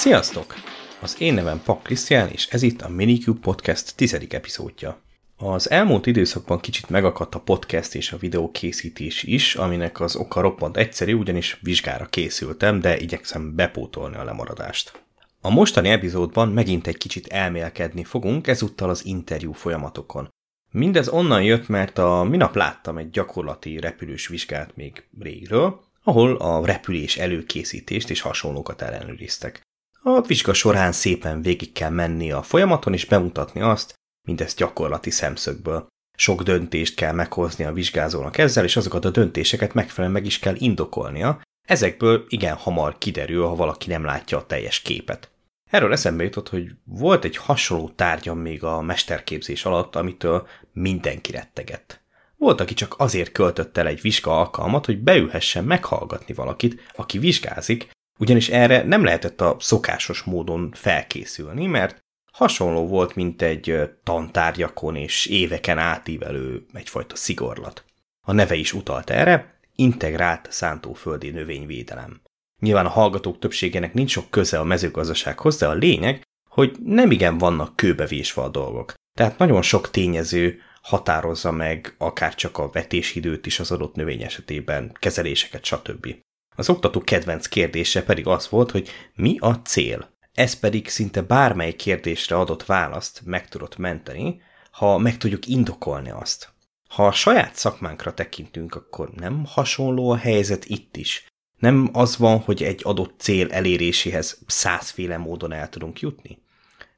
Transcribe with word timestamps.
Sziasztok! 0.00 0.54
Az 1.00 1.16
én 1.18 1.34
nevem 1.34 1.62
Pak 1.64 1.82
Krisztián, 1.82 2.28
és 2.28 2.46
ez 2.46 2.62
itt 2.62 2.82
a 2.82 2.88
Minicube 2.88 3.40
Podcast 3.40 3.96
tizedik 3.96 4.32
epizódja. 4.32 5.00
Az 5.36 5.70
elmúlt 5.70 6.06
időszakban 6.06 6.60
kicsit 6.60 6.88
megakadt 6.88 7.34
a 7.34 7.40
podcast 7.40 7.94
és 7.94 8.12
a 8.12 8.16
videó 8.16 8.50
készítés 8.50 9.22
is, 9.22 9.54
aminek 9.54 10.00
az 10.00 10.16
oka 10.16 10.40
roppant 10.40 10.76
egyszerű, 10.76 11.14
ugyanis 11.14 11.58
vizsgára 11.62 12.06
készültem, 12.06 12.80
de 12.80 12.98
igyekszem 12.98 13.54
bepótolni 13.54 14.16
a 14.16 14.24
lemaradást. 14.24 15.02
A 15.40 15.50
mostani 15.50 15.88
epizódban 15.88 16.48
megint 16.48 16.86
egy 16.86 16.98
kicsit 16.98 17.26
elmélkedni 17.26 18.04
fogunk, 18.04 18.46
ezúttal 18.46 18.90
az 18.90 19.04
interjú 19.04 19.52
folyamatokon. 19.52 20.28
Mindez 20.70 21.08
onnan 21.08 21.42
jött, 21.42 21.68
mert 21.68 21.98
a 21.98 22.22
minap 22.22 22.54
láttam 22.54 22.98
egy 22.98 23.10
gyakorlati 23.10 23.80
repülős 23.80 24.26
vizsgát 24.26 24.76
még 24.76 25.04
régről, 25.18 25.80
ahol 26.02 26.36
a 26.36 26.66
repülés 26.66 27.16
előkészítést 27.16 28.10
és 28.10 28.20
hasonlókat 28.20 28.82
ellenőriztek. 28.82 29.68
A 30.02 30.20
vizsga 30.20 30.52
során 30.52 30.92
szépen 30.92 31.42
végig 31.42 31.72
kell 31.72 31.90
menni 31.90 32.32
a 32.32 32.42
folyamaton 32.42 32.92
és 32.92 33.04
bemutatni 33.04 33.60
azt, 33.60 33.94
mindezt 34.26 34.56
gyakorlati 34.56 35.10
szemszögből. 35.10 35.86
Sok 36.16 36.42
döntést 36.42 36.94
kell 36.94 37.12
meghozni 37.12 37.64
a 37.64 37.72
vizsgázónak 37.72 38.38
ezzel, 38.38 38.64
és 38.64 38.76
azokat 38.76 39.04
a 39.04 39.10
döntéseket 39.10 39.74
megfelelően 39.74 40.20
meg 40.20 40.26
is 40.26 40.38
kell 40.38 40.54
indokolnia. 40.58 41.40
Ezekből 41.68 42.24
igen 42.28 42.56
hamar 42.56 42.98
kiderül, 42.98 43.46
ha 43.46 43.54
valaki 43.54 43.88
nem 43.88 44.04
látja 44.04 44.38
a 44.38 44.46
teljes 44.46 44.80
képet. 44.80 45.30
Erről 45.70 45.92
eszembe 45.92 46.22
jutott, 46.22 46.48
hogy 46.48 46.70
volt 46.84 47.24
egy 47.24 47.36
hasonló 47.36 47.88
tárgyam 47.96 48.38
még 48.38 48.64
a 48.64 48.80
mesterképzés 48.80 49.64
alatt, 49.64 49.96
amitől 49.96 50.48
mindenki 50.72 51.32
rettegett. 51.32 52.00
Volt, 52.36 52.60
aki 52.60 52.74
csak 52.74 52.94
azért 52.98 53.32
költött 53.32 53.76
el 53.76 53.86
egy 53.86 54.00
vizsga 54.00 54.38
alkalmat, 54.38 54.86
hogy 54.86 54.98
beülhessen 54.98 55.64
meghallgatni 55.64 56.34
valakit, 56.34 56.80
aki 56.94 57.18
vizsgázik, 57.18 57.90
ugyanis 58.20 58.48
erre 58.48 58.82
nem 58.82 59.04
lehetett 59.04 59.40
a 59.40 59.56
szokásos 59.58 60.22
módon 60.22 60.72
felkészülni, 60.72 61.66
mert 61.66 61.98
hasonló 62.32 62.86
volt, 62.86 63.14
mint 63.14 63.42
egy 63.42 63.90
tantárgyakon 64.04 64.96
és 64.96 65.26
éveken 65.26 65.78
átívelő 65.78 66.66
egyfajta 66.72 67.16
szigorlat. 67.16 67.84
A 68.26 68.32
neve 68.32 68.54
is 68.54 68.72
utalt 68.72 69.10
erre, 69.10 69.60
integrált 69.74 70.48
szántóföldi 70.50 71.30
növényvédelem. 71.30 72.20
Nyilván 72.62 72.86
a 72.86 72.90
hallgatók 72.90 73.38
többségének 73.38 73.94
nincs 73.94 74.10
sok 74.10 74.30
köze 74.30 74.58
a 74.58 74.64
mezőgazdasághoz, 74.64 75.58
de 75.58 75.66
a 75.66 75.72
lényeg, 75.72 76.22
hogy 76.50 76.76
nem 76.84 77.10
igen 77.10 77.38
vannak 77.38 77.76
kőbevésve 77.76 78.42
a 78.42 78.48
dolgok. 78.48 78.94
Tehát 79.18 79.38
nagyon 79.38 79.62
sok 79.62 79.90
tényező 79.90 80.60
határozza 80.82 81.50
meg 81.50 81.94
akár 81.98 82.34
csak 82.34 82.58
a 82.58 82.70
vetésidőt 82.70 83.46
is 83.46 83.60
az 83.60 83.70
adott 83.70 83.94
növény 83.94 84.22
esetében, 84.22 84.96
kezeléseket, 84.98 85.64
stb. 85.64 86.14
Az 86.56 86.68
oktató 86.68 87.00
kedvenc 87.00 87.46
kérdése 87.46 88.02
pedig 88.02 88.26
az 88.26 88.48
volt, 88.48 88.70
hogy 88.70 88.88
mi 89.14 89.36
a 89.38 89.54
cél. 89.54 90.10
Ez 90.34 90.54
pedig 90.54 90.88
szinte 90.88 91.22
bármely 91.22 91.72
kérdésre 91.72 92.36
adott 92.38 92.64
választ 92.64 93.20
meg 93.24 93.48
tudott 93.48 93.76
menteni, 93.76 94.42
ha 94.70 94.98
meg 94.98 95.16
tudjuk 95.16 95.46
indokolni 95.46 96.10
azt. 96.10 96.52
Ha 96.88 97.06
a 97.06 97.12
saját 97.12 97.54
szakmánkra 97.54 98.14
tekintünk, 98.14 98.74
akkor 98.74 99.10
nem 99.10 99.44
hasonló 99.44 100.10
a 100.10 100.16
helyzet 100.16 100.64
itt 100.64 100.96
is. 100.96 101.26
Nem 101.58 101.90
az 101.92 102.16
van, 102.16 102.38
hogy 102.38 102.62
egy 102.62 102.80
adott 102.84 103.20
cél 103.20 103.52
eléréséhez 103.52 104.38
százféle 104.46 105.16
módon 105.16 105.52
el 105.52 105.68
tudunk 105.68 106.00
jutni. 106.00 106.42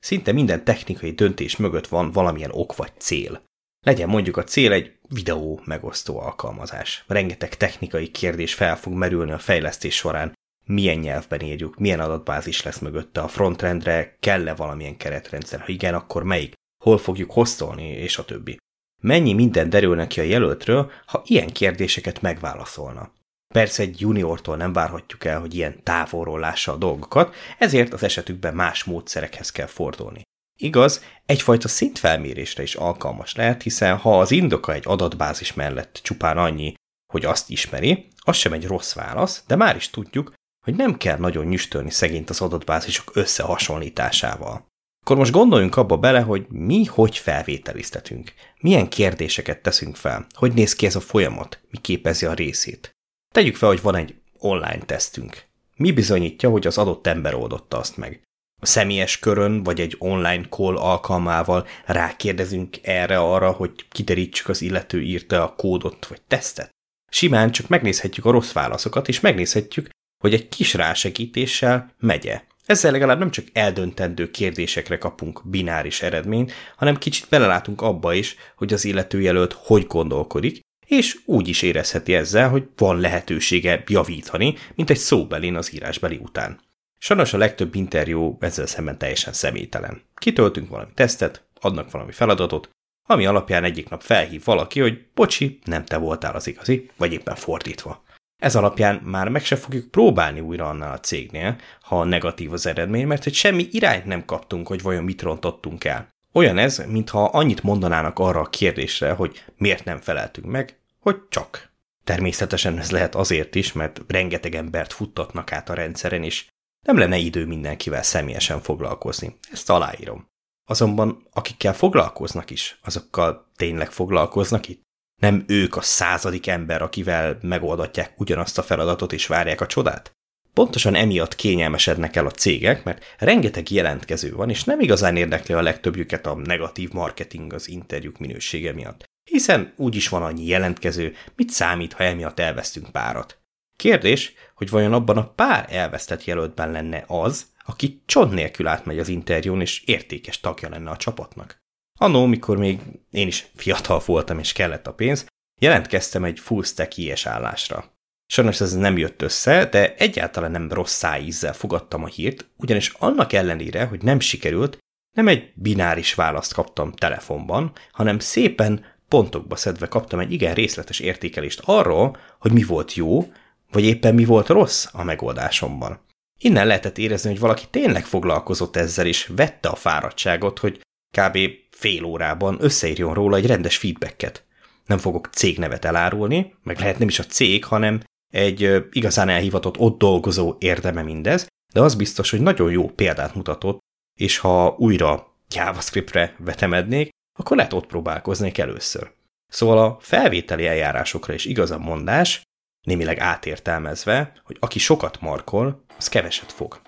Szinte 0.01 0.33
minden 0.33 0.65
technikai 0.65 1.11
döntés 1.11 1.57
mögött 1.57 1.87
van 1.87 2.13
valamilyen 2.13 2.51
ok 2.53 2.77
vagy 2.77 2.93
cél. 2.99 3.43
Legyen 3.87 4.09
mondjuk 4.09 4.37
a 4.37 4.45
cél 4.45 4.73
egy 4.73 4.99
videó 5.09 5.61
megosztó 5.65 6.21
alkalmazás. 6.21 7.05
Rengeteg 7.07 7.57
technikai 7.57 8.11
kérdés 8.11 8.55
fel 8.55 8.77
fog 8.77 8.93
merülni 8.93 9.33
a 9.33 9.39
fejlesztés 9.39 9.95
során. 9.95 10.33
Milyen 10.65 10.99
nyelvben 10.99 11.41
írjuk, 11.41 11.79
milyen 11.79 12.01
adatbázis 12.01 12.63
lesz 12.63 12.79
mögötte 12.79 13.21
a 13.21 13.29
frontrendre, 13.29 14.17
kell-e 14.21 14.55
valamilyen 14.55 14.97
keretrendszer, 14.97 15.61
ha 15.61 15.67
igen, 15.67 15.95
akkor 15.95 16.23
melyik, 16.23 16.53
hol 16.85 16.99
fogjuk 16.99 17.31
hoztolni, 17.31 17.89
és 17.89 18.19
a 18.19 18.25
többi. 18.25 18.57
Mennyi 19.01 19.33
minden 19.33 19.71
derülne 19.71 20.07
ki 20.07 20.21
a 20.21 20.25
jelöltről, 20.25 20.91
ha 21.07 21.23
ilyen 21.27 21.49
kérdéseket 21.49 22.21
megválaszolna. 22.21 23.13
Persze 23.55 23.83
egy 23.83 24.01
juniortól 24.01 24.57
nem 24.57 24.73
várhatjuk 24.73 25.25
el, 25.25 25.41
hogy 25.41 25.55
ilyen 25.55 25.83
távolról 25.83 26.41
lássa 26.41 26.73
a 26.73 26.77
dolgokat, 26.77 27.35
ezért 27.59 27.93
az 27.93 28.03
esetükben 28.03 28.55
más 28.55 28.85
módszerekhez 28.85 29.51
kell 29.51 29.67
fordulni. 29.67 30.23
Igaz, 30.63 31.05
egyfajta 31.27 31.69
szintfelmérésre 31.69 32.63
is 32.63 32.75
alkalmas 32.75 33.35
lehet, 33.35 33.63
hiszen 33.63 33.97
ha 33.97 34.21
az 34.21 34.31
indoka 34.31 34.73
egy 34.73 34.83
adatbázis 34.87 35.55
mellett 35.55 36.01
csupán 36.03 36.39
annyi, 36.39 36.75
hogy 37.13 37.25
azt 37.25 37.51
ismeri, 37.51 38.09
az 38.17 38.37
sem 38.37 38.53
egy 38.53 38.67
rossz 38.67 38.93
válasz, 38.93 39.45
de 39.47 39.57
már 39.57 39.77
is 39.77 39.91
tudjuk, 39.91 40.35
hogy 40.65 40.75
nem 40.75 40.97
kell 40.97 41.19
nagyon 41.19 41.47
nyüstölni 41.47 41.91
szegényt 41.91 42.31
az 42.31 42.41
adatbázisok 42.41 43.11
összehasonlításával. 43.15 44.67
Akkor 45.01 45.17
most 45.17 45.33
gondoljunk 45.33 45.77
abba 45.77 45.97
bele, 45.97 46.21
hogy 46.21 46.47
mi 46.49 46.85
hogy 46.85 47.19
felvételiztetünk, 47.19 48.33
milyen 48.61 48.89
kérdéseket 48.89 49.63
teszünk 49.63 49.97
fel, 49.97 50.27
hogy 50.35 50.53
néz 50.53 50.75
ki 50.75 50.87
ez 50.87 50.97
a 50.97 51.01
folyamat, 51.01 51.61
mi 51.71 51.79
képezi 51.79 52.27
a 52.27 52.33
részét. 52.33 52.91
Tegyük 53.35 53.57
fel, 53.57 53.69
hogy 53.69 53.83
van 53.83 53.95
egy 53.95 54.15
online 54.39 54.85
tesztünk. 54.87 55.47
Mi 55.77 55.93
bizonyítja, 55.93 56.51
hogy 56.51 56.67
az 56.67 56.79
adott 56.79 57.07
ember 57.07 57.35
oldotta 57.35 57.79
azt 57.79 57.97
meg? 57.97 58.23
Személyes 58.65 59.19
körön, 59.19 59.63
vagy 59.63 59.81
egy 59.81 59.97
online 59.99 60.45
call 60.49 60.77
alkalmával 60.77 61.67
rákérdezünk 61.85 62.77
erre-arra, 62.83 63.51
hogy 63.51 63.71
kiderítsük 63.91 64.49
az 64.49 64.63
illető 64.63 65.03
írta 65.03 65.43
a 65.43 65.55
kódot 65.55 66.07
vagy 66.07 66.21
tesztet? 66.29 66.71
Simán 67.11 67.51
csak 67.51 67.69
megnézhetjük 67.69 68.25
a 68.25 68.31
rossz 68.31 68.53
válaszokat, 68.53 69.09
és 69.09 69.21
megnézhetjük, 69.21 69.89
hogy 70.23 70.35
egy 70.35 70.49
kis 70.49 70.75
rásegítéssel 70.75 71.95
megye. 71.99 72.43
Ezzel 72.67 72.93
legalább 72.93 73.19
nem 73.19 73.31
csak 73.31 73.47
eldöntendő 73.53 74.31
kérdésekre 74.31 74.99
kapunk 74.99 75.41
bináris 75.45 76.03
eredményt, 76.03 76.53
hanem 76.77 76.99
kicsit 76.99 77.29
belelátunk 77.29 77.81
abba 77.81 78.13
is, 78.13 78.37
hogy 78.57 78.73
az 78.73 78.85
illető 78.85 79.21
jelölt 79.21 79.53
hogy 79.53 79.87
gondolkodik, 79.87 80.61
és 80.87 81.19
úgy 81.25 81.49
is 81.49 81.63
érezheti 81.63 82.15
ezzel, 82.15 82.49
hogy 82.49 82.69
van 82.77 83.01
lehetősége 83.01 83.83
javítani, 83.87 84.55
mint 84.75 84.91
egy 84.91 84.99
szóbelin 84.99 85.57
az 85.57 85.75
írásbeli 85.75 86.17
után. 86.17 86.61
Sajnos 87.05 87.33
a 87.33 87.39
legtöbb 87.39 87.75
interjú 87.75 88.37
ezzel 88.41 88.67
szemben 88.67 88.99
teljesen 88.99 89.33
személytelen. 89.33 90.03
Kitöltünk 90.15 90.69
valami 90.69 90.91
tesztet, 90.95 91.45
adnak 91.61 91.91
valami 91.91 92.13
feladatot, 92.13 92.69
ami 93.09 93.27
alapján 93.27 93.65
egyik 93.65 93.89
nap 93.89 94.03
felhív 94.03 94.45
valaki, 94.45 94.81
hogy 94.81 95.07
bocsi, 95.15 95.59
nem 95.65 95.85
te 95.85 95.97
voltál 95.97 96.35
az 96.35 96.47
igazi, 96.47 96.91
vagy 96.97 97.13
éppen 97.13 97.35
fordítva. 97.35 98.05
Ez 98.43 98.57
alapján 98.57 98.95
már 99.05 99.29
meg 99.29 99.45
se 99.45 99.57
fogjuk 99.57 99.91
próbálni 99.91 100.41
újra 100.41 100.69
annál 100.69 100.93
a 100.93 101.01
cégnél, 101.01 101.57
ha 101.81 102.05
negatív 102.05 102.53
az 102.53 102.67
eredmény, 102.67 103.07
mert 103.07 103.27
egy 103.27 103.35
semmi 103.35 103.69
irányt 103.71 104.05
nem 104.05 104.25
kaptunk, 104.25 104.67
hogy 104.67 104.83
vajon 104.83 105.05
mit 105.05 105.23
rontottunk 105.23 105.85
el. 105.85 106.09
Olyan 106.33 106.59
ez, 106.59 106.83
mintha 106.87 107.25
annyit 107.25 107.63
mondanának 107.63 108.19
arra 108.19 108.41
a 108.41 108.49
kérdésre, 108.49 109.13
hogy 109.13 109.45
miért 109.57 109.85
nem 109.85 109.99
feleltünk 109.99 110.47
meg, 110.47 110.79
hogy 111.01 111.17
csak. 111.29 111.71
Természetesen 112.05 112.79
ez 112.79 112.91
lehet 112.91 113.15
azért 113.15 113.55
is, 113.55 113.73
mert 113.73 114.01
rengeteg 114.09 114.55
embert 114.55 114.93
futtatnak 114.93 115.53
át 115.53 115.69
a 115.69 115.75
rendszeren, 115.75 116.23
és 116.23 116.47
nem 116.87 116.99
lenne 116.99 117.17
idő 117.17 117.47
mindenkivel 117.47 118.03
személyesen 118.03 118.61
foglalkozni. 118.61 119.37
Ezt 119.53 119.71
aláírom. 119.71 120.27
Azonban 120.65 121.27
akikkel 121.33 121.75
foglalkoznak 121.75 122.51
is, 122.51 122.79
azokkal 122.83 123.51
tényleg 123.57 123.93
foglalkoznak 123.93 124.69
itt? 124.69 124.83
Nem 125.21 125.45
ők 125.47 125.77
a 125.77 125.81
századik 125.81 126.47
ember, 126.47 126.83
akivel 126.83 127.39
megoldatják 127.43 128.21
ugyanazt 128.21 128.59
a 128.59 128.63
feladatot 128.63 129.13
és 129.13 129.27
várják 129.27 129.61
a 129.61 129.67
csodát? 129.67 130.13
Pontosan 130.53 130.95
emiatt 130.95 131.35
kényelmesednek 131.35 132.17
el 132.17 132.27
a 132.27 132.31
cégek, 132.31 132.85
mert 132.85 133.05
rengeteg 133.19 133.71
jelentkező 133.71 134.35
van, 134.35 134.51
és 134.51 134.65
nem 134.65 134.81
igazán 134.81 135.17
érdekli 135.17 135.55
a 135.55 135.63
legtöbbjüket 135.63 136.27
a 136.27 136.35
negatív 136.35 136.93
marketing 136.93 137.53
az 137.53 137.69
interjúk 137.69 138.19
minősége 138.19 138.73
miatt. 138.73 139.05
Hiszen 139.31 139.73
úgyis 139.77 140.09
van 140.09 140.23
annyi 140.23 140.47
jelentkező, 140.47 141.15
mit 141.37 141.51
számít, 141.51 141.93
ha 141.93 142.05
emiatt 142.05 142.39
elvesztünk 142.39 142.91
párat. 142.91 143.39
Kérdés, 143.77 144.33
hogy 144.63 144.71
vajon 144.71 144.93
abban 144.93 145.17
a 145.17 145.29
pár 145.29 145.67
elvesztett 145.71 146.25
jelöltben 146.25 146.71
lenne 146.71 147.05
az, 147.07 147.47
aki 147.65 148.03
csont 148.07 148.33
nélkül 148.33 148.67
átmegy 148.67 148.99
az 148.99 149.09
interjún, 149.09 149.61
és 149.61 149.83
értékes 149.85 150.41
tagja 150.41 150.69
lenne 150.69 150.91
a 150.91 150.97
csapatnak. 150.97 151.57
Annó, 151.99 152.27
mikor 152.27 152.57
még 152.57 152.81
én 153.11 153.27
is 153.27 153.47
fiatal 153.55 154.03
voltam, 154.07 154.39
és 154.39 154.53
kellett 154.53 154.87
a 154.87 154.95
pénz, 154.95 155.27
jelentkeztem 155.61 156.25
egy 156.25 156.39
full 156.39 156.63
stack 156.63 156.97
ilyes 156.97 157.27
állásra. 157.27 157.85
Sajnos 158.27 158.61
ez 158.61 158.73
nem 158.75 158.99
jött 158.99 159.23
össze, 159.23 159.67
de 159.67 159.95
egyáltalán 159.95 160.51
nem 160.51 160.73
rossz 160.73 160.95
szájízzel 160.95 161.53
fogadtam 161.53 162.05
a 162.05 162.07
hírt, 162.07 162.51
ugyanis 162.57 162.89
annak 162.99 163.33
ellenére, 163.33 163.85
hogy 163.85 164.03
nem 164.03 164.21
sikerült, 164.21 164.79
nem 165.17 165.29
egy 165.29 165.53
bináris 165.55 166.15
választ 166.15 166.55
kaptam 166.55 166.93
telefonban, 166.93 167.73
hanem 167.93 168.19
szépen 168.19 168.85
pontokba 169.09 169.57
szedve 169.57 169.89
kaptam 169.89 170.19
egy 170.19 170.33
igen 170.33 170.55
részletes 170.55 171.01
értékelést 171.01 171.63
arról, 171.65 172.17
hogy 172.39 172.53
mi 172.53 172.63
volt 172.63 172.95
jó, 172.95 173.33
vagy 173.73 173.85
éppen 173.85 174.15
mi 174.15 174.25
volt 174.25 174.49
rossz 174.49 174.87
a 174.93 175.05
megoldásomban. 175.05 176.01
Innen 176.39 176.67
lehetett 176.67 176.99
érezni, 176.99 177.31
hogy 177.31 177.39
valaki 177.39 177.65
tényleg 177.71 178.05
foglalkozott 178.05 178.77
ezzel, 178.77 179.07
és 179.07 179.31
vette 179.37 179.69
a 179.69 179.75
fáradtságot, 179.75 180.59
hogy 180.59 180.81
kb. 181.17 181.39
fél 181.71 182.05
órában 182.05 182.57
összeírjon 182.61 183.15
róla 183.15 183.37
egy 183.37 183.47
rendes 183.47 183.77
feedbacket. 183.77 184.45
Nem 184.87 184.99
fogok 184.99 185.27
cégnevet 185.27 185.85
elárulni, 185.85 186.55
meg 186.63 186.79
lehet 186.79 186.99
nem 186.99 187.09
is 187.09 187.19
a 187.19 187.25
cég, 187.25 187.65
hanem 187.65 188.03
egy 188.33 188.87
igazán 188.91 189.29
elhivatott 189.29 189.79
ott 189.79 189.99
dolgozó 189.99 190.57
érdeme 190.59 191.03
mindez, 191.03 191.47
de 191.73 191.81
az 191.81 191.95
biztos, 191.95 192.31
hogy 192.31 192.41
nagyon 192.41 192.71
jó 192.71 192.89
példát 192.89 193.35
mutatott, 193.35 193.79
és 194.21 194.39
ha 194.39 194.75
újra 194.79 195.37
JavaScriptre 195.49 196.37
vetemednék, 196.39 197.09
akkor 197.39 197.57
lehet 197.57 197.73
ott 197.73 197.87
próbálkoznék 197.87 198.59
először. 198.59 199.13
Szóval 199.47 199.79
a 199.79 199.97
felvételi 200.01 200.67
eljárásokra 200.67 201.35
is 201.35 201.45
igaz 201.45 201.71
a 201.71 201.79
mondás, 201.79 202.43
némileg 202.83 203.19
átértelmezve, 203.19 204.33
hogy 204.45 204.57
aki 204.61 204.79
sokat 204.79 205.21
markol, 205.21 205.85
az 205.99 206.09
keveset 206.09 206.53
fog. 206.53 206.81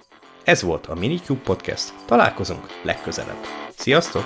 Ez 0.45 0.63
volt 0.63 0.87
a 0.87 0.95
Minicube 0.95 1.43
Podcast, 1.43 1.93
találkozunk 2.07 2.67
legközelebb. 2.83 3.39
Sziasztok! 3.77 4.25